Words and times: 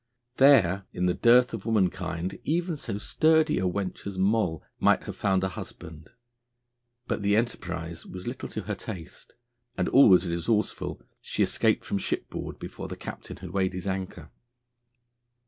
There, 0.37 0.85
in 0.93 1.05
the 1.05 1.13
dearth 1.13 1.53
of 1.53 1.63
womankind, 1.67 2.39
even 2.43 2.75
so 2.75 2.97
sturdy 2.97 3.59
a 3.59 3.67
wench 3.67 4.07
as 4.07 4.17
Moll 4.17 4.63
might 4.79 5.03
have 5.03 5.15
found 5.15 5.43
a 5.43 5.49
husband; 5.49 6.09
but 7.05 7.21
the 7.21 7.35
enterprise 7.35 8.03
was 8.03 8.25
little 8.25 8.49
to 8.49 8.63
her 8.63 8.73
taste, 8.73 9.35
and, 9.77 9.87
always 9.87 10.25
resourceful, 10.25 11.03
she 11.21 11.43
escaped 11.43 11.85
from 11.85 11.99
shipboard 11.99 12.57
before 12.57 12.87
the 12.87 12.97
captain 12.97 13.37
had 13.37 13.51
weighed 13.51 13.73
his 13.73 13.85
anchor. 13.85 14.31